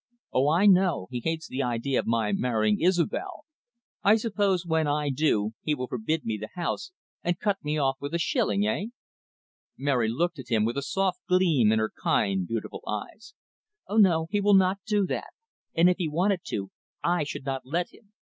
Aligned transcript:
"Oh, 0.33 0.49
I 0.49 0.65
know. 0.65 1.05
He 1.11 1.19
hates 1.23 1.47
the 1.47 1.61
idea 1.61 1.99
of 1.99 2.07
my 2.07 2.31
marrying 2.31 2.81
Isobel. 2.81 3.45
I 4.03 4.15
suppose 4.15 4.65
when 4.65 4.87
I 4.87 5.11
do 5.11 5.51
he 5.61 5.75
will 5.75 5.85
forbid 5.85 6.25
me 6.25 6.39
the 6.41 6.49
house, 6.55 6.91
and 7.23 7.37
cut 7.37 7.63
me 7.63 7.77
off 7.77 7.97
with 7.99 8.15
a 8.15 8.17
shilling, 8.17 8.65
eh?" 8.65 8.85
Mary 9.77 10.09
looked 10.09 10.39
at 10.39 10.49
him, 10.49 10.65
with 10.65 10.75
a 10.79 10.81
soft 10.81 11.19
gleam 11.27 11.71
in 11.71 11.77
her 11.77 11.91
kind, 12.01 12.47
beautiful 12.47 12.81
eyes. 12.87 13.35
"Oh, 13.87 13.97
no, 13.97 14.25
he 14.31 14.41
will 14.41 14.55
not 14.55 14.79
do 14.87 15.05
that. 15.05 15.33
And 15.75 15.87
if 15.87 15.97
he 15.99 16.07
wanted 16.09 16.39
to, 16.45 16.71
I 17.03 17.23
should 17.23 17.45
not 17.45 17.61
let 17.63 17.93
him. 17.93 18.11